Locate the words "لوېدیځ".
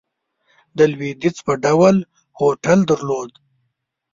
0.91-1.37